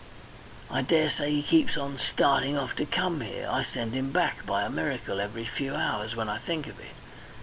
I 0.71 0.81
daresay 0.81 1.29
he 1.29 1.43
keeps 1.43 1.77
on 1.77 1.99
starting 1.99 2.57
off 2.57 2.75
to 2.77 2.87
come 2.87 3.21
here. 3.21 3.47
I 3.47 3.61
send 3.63 3.93
him 3.93 4.11
back, 4.11 4.43
by 4.47 4.63
a 4.63 4.69
miracle, 4.71 5.19
every 5.19 5.45
few 5.45 5.75
hours, 5.75 6.15
when 6.15 6.27
I 6.27 6.39
think 6.39 6.65
of 6.65 6.79
it. 6.79 6.95